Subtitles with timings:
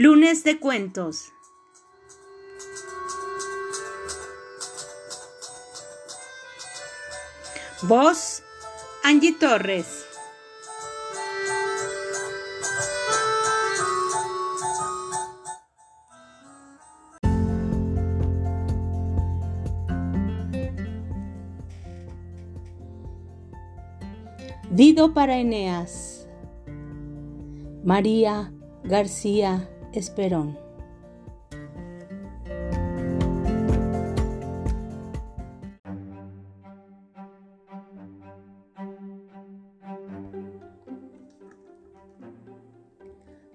[0.00, 1.32] Lunes de cuentos.
[7.82, 8.44] Voz
[9.02, 10.06] Angie Torres.
[24.70, 26.28] Dido para Eneas.
[27.82, 28.52] María
[28.84, 30.56] García Esperón.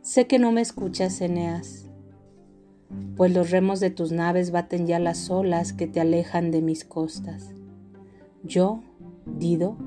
[0.02, 1.90] Sé que no me escuchas, Eneas,
[3.16, 6.84] pues los remos de tus naves baten ya las olas que te alejan de mis
[6.84, 7.54] costas.
[8.44, 8.82] Yo,
[9.26, 9.78] Dido,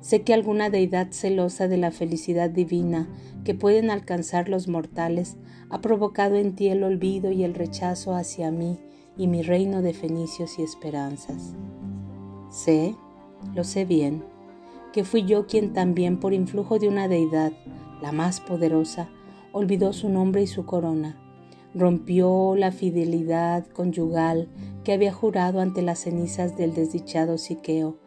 [0.00, 3.08] Sé que alguna deidad celosa de la felicidad divina
[3.44, 5.36] que pueden alcanzar los mortales
[5.68, 8.78] ha provocado en ti el olvido y el rechazo hacia mí
[9.16, 11.54] y mi reino de fenicios y esperanzas.
[12.50, 12.96] Sé,
[13.54, 14.24] lo sé bien,
[14.92, 17.52] que fui yo quien también por influjo de una deidad,
[18.00, 19.10] la más poderosa,
[19.52, 21.16] olvidó su nombre y su corona,
[21.74, 24.48] rompió la fidelidad conyugal
[24.82, 27.98] que había jurado ante las cenizas del desdichado Siqueo,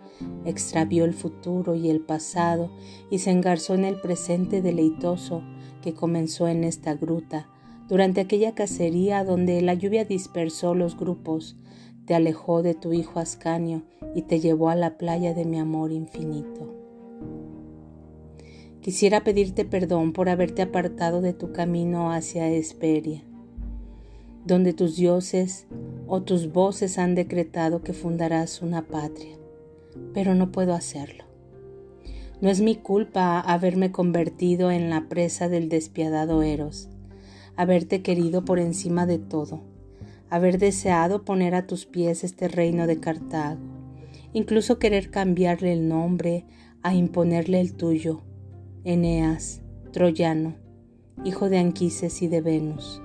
[0.45, 2.71] extravió el futuro y el pasado
[3.09, 5.43] y se engarzó en el presente deleitoso
[5.81, 7.47] que comenzó en esta gruta,
[7.89, 11.57] durante aquella cacería donde la lluvia dispersó los grupos,
[12.05, 13.83] te alejó de tu hijo Ascanio
[14.15, 16.73] y te llevó a la playa de mi amor infinito.
[18.81, 23.23] Quisiera pedirte perdón por haberte apartado de tu camino hacia Esperia,
[24.45, 25.67] donde tus dioses
[26.07, 29.37] o tus voces han decretado que fundarás una patria
[30.13, 31.25] pero no puedo hacerlo.
[32.41, 36.89] No es mi culpa haberme convertido en la presa del despiadado Eros,
[37.55, 39.61] haberte querido por encima de todo,
[40.29, 43.61] haber deseado poner a tus pies este reino de Cartago,
[44.33, 46.45] incluso querer cambiarle el nombre
[46.81, 48.21] a imponerle el tuyo,
[48.83, 50.55] Eneas, troyano,
[51.23, 53.01] hijo de Anquises y de Venus.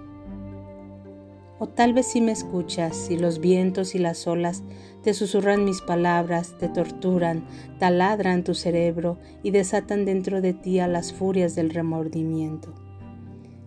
[1.60, 4.62] O tal vez si me escuchas y los vientos y las olas
[5.02, 7.44] te susurran mis palabras, te torturan,
[7.78, 12.74] taladran tu cerebro y desatan dentro de ti a las furias del remordimiento.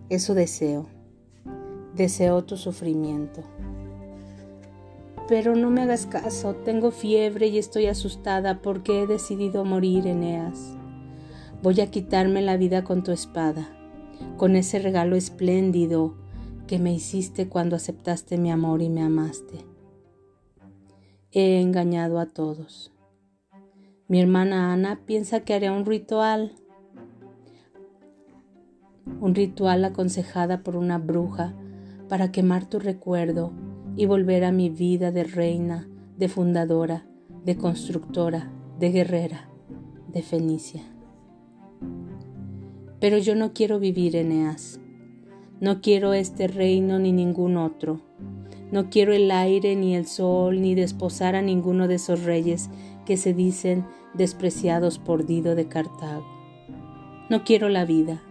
[0.08, 0.86] Eso deseo.
[1.94, 3.42] Deseo tu sufrimiento.
[5.28, 10.76] Pero no me hagas caso, tengo fiebre y estoy asustada porque he decidido morir, Eneas.
[11.62, 13.68] Voy a quitarme la vida con tu espada,
[14.36, 16.21] con ese regalo espléndido
[16.72, 19.58] que me hiciste cuando aceptaste mi amor y me amaste.
[21.30, 22.94] He engañado a todos.
[24.08, 26.54] Mi hermana Ana piensa que haré un ritual,
[29.20, 31.52] un ritual aconsejada por una bruja
[32.08, 33.52] para quemar tu recuerdo
[33.94, 37.04] y volver a mi vida de reina, de fundadora,
[37.44, 39.50] de constructora, de guerrera,
[40.08, 40.80] de Fenicia.
[42.98, 44.80] Pero yo no quiero vivir, Eneas.
[45.62, 48.00] No quiero este reino ni ningún otro.
[48.72, 52.68] No quiero el aire ni el sol ni desposar a ninguno de esos reyes
[53.06, 56.26] que se dicen despreciados por Dido de Cartago.
[57.30, 58.24] No quiero la vida.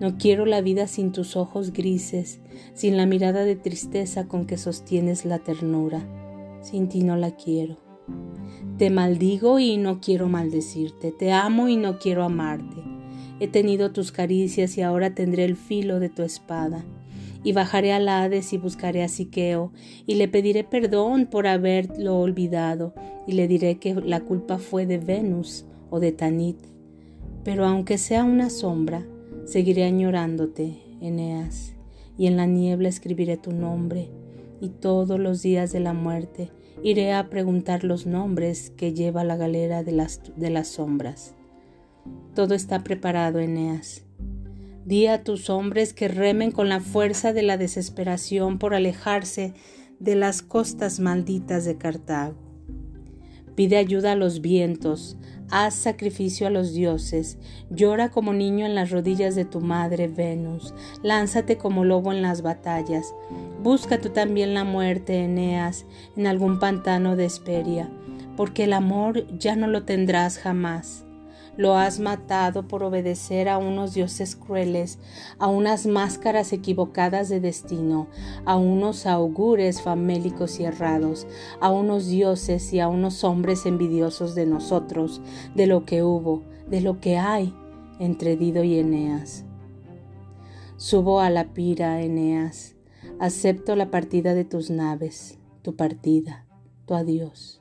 [0.00, 2.40] No quiero la vida sin tus ojos grises,
[2.72, 6.00] sin la mirada de tristeza con que sostienes la ternura.
[6.62, 7.76] Sin ti no la quiero.
[8.78, 11.12] Te maldigo y no quiero maldecirte.
[11.12, 12.89] Te amo y no quiero amarte.
[13.40, 16.84] He tenido tus caricias y ahora tendré el filo de tu espada.
[17.42, 19.72] Y bajaré al Hades y buscaré a Siqueo,
[20.06, 22.92] y le pediré perdón por haberlo olvidado,
[23.26, 26.58] y le diré que la culpa fue de Venus o de Tanit.
[27.42, 29.06] Pero aunque sea una sombra,
[29.46, 31.74] seguiré añorándote, Eneas,
[32.18, 34.10] y en la niebla escribiré tu nombre,
[34.60, 36.50] y todos los días de la muerte
[36.82, 41.34] iré a preguntar los nombres que lleva la galera de las, de las sombras.
[42.34, 44.04] Todo está preparado, Eneas.
[44.84, 49.54] Di a tus hombres que remen con la fuerza de la desesperación por alejarse
[49.98, 52.36] de las costas malditas de Cartago.
[53.54, 55.18] Pide ayuda a los vientos,
[55.50, 57.38] haz sacrificio a los dioses,
[57.68, 62.40] llora como niño en las rodillas de tu madre Venus, lánzate como lobo en las
[62.40, 63.14] batallas,
[63.62, 65.84] busca tú también la muerte, Eneas,
[66.16, 67.90] en algún pantano de Esperia,
[68.36, 71.04] porque el amor ya no lo tendrás jamás.
[71.56, 74.98] Lo has matado por obedecer a unos dioses crueles,
[75.38, 78.08] a unas máscaras equivocadas de destino,
[78.44, 81.26] a unos augures famélicos y errados,
[81.60, 85.20] a unos dioses y a unos hombres envidiosos de nosotros,
[85.54, 87.54] de lo que hubo, de lo que hay
[87.98, 89.44] entre Dido y Eneas.
[90.76, 92.74] Subo a la pira, Eneas,
[93.18, 96.46] acepto la partida de tus naves, tu partida,
[96.86, 97.59] tu adiós.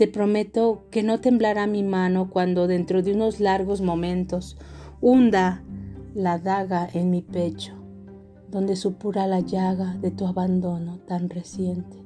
[0.00, 4.56] Te prometo que no temblará mi mano cuando dentro de unos largos momentos
[5.02, 5.62] hunda
[6.14, 7.74] la daga en mi pecho,
[8.50, 11.98] donde supura la llaga de tu abandono tan reciente.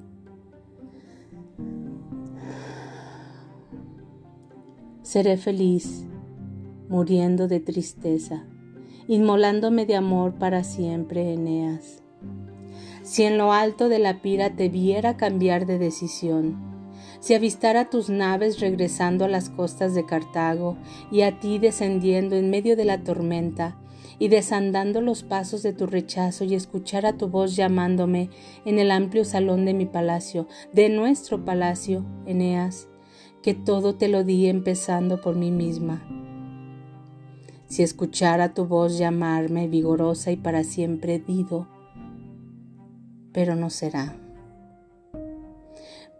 [5.02, 6.05] Seré feliz,
[6.88, 8.44] muriendo de tristeza,
[9.06, 12.02] inmolándome de amor para siempre, Eneas.
[13.05, 16.74] Si en lo alto de la pira te viera cambiar de decisión,
[17.25, 20.76] si avistara tus naves regresando a las costas de Cartago
[21.11, 23.79] y a ti descendiendo en medio de la tormenta,
[24.19, 28.29] y desandando los pasos de tu rechazo y escuchara tu voz llamándome
[28.67, 32.88] en el amplio salón de mi palacio, de nuestro palacio, Eneas,
[33.43, 36.06] que todo te lo di empezando por mí misma.
[37.69, 41.69] Si escuchara tu voz llamarme vigorosa y para siempre dido,
[43.32, 44.15] pero no será.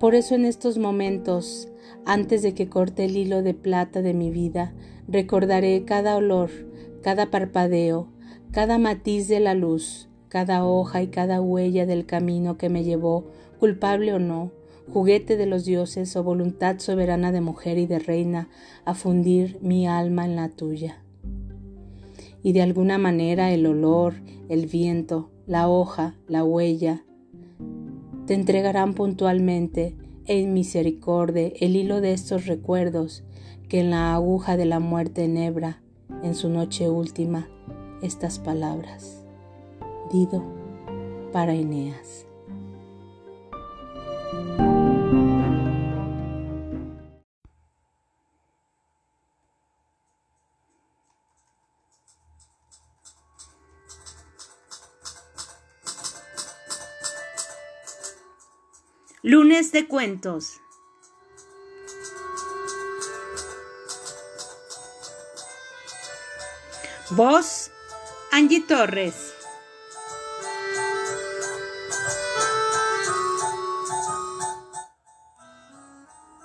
[0.05, 1.71] Por eso en estos momentos,
[2.05, 4.75] antes de que corte el hilo de plata de mi vida,
[5.09, 6.51] recordaré cada olor,
[7.01, 8.09] cada parpadeo,
[8.51, 13.31] cada matiz de la luz, cada hoja y cada huella del camino que me llevó,
[13.59, 14.53] culpable o no,
[14.93, 18.51] juguete de los dioses o voluntad soberana de mujer y de reina,
[18.85, 21.03] a fundir mi alma en la tuya.
[22.43, 24.17] Y de alguna manera el olor,
[24.51, 27.07] el viento, la hoja, la huella,
[28.27, 29.95] te entregarán puntualmente
[30.27, 33.25] en misericordia el hilo de estos recuerdos
[33.69, 35.83] que en la aguja de la muerte enhebra
[36.23, 37.49] en su noche última
[38.03, 39.23] estas palabras.
[40.13, 40.45] Dido
[41.33, 42.27] para Eneas.
[59.27, 60.61] Lunes de cuentos.
[67.09, 67.71] Voz,
[68.33, 69.34] Angie Torres.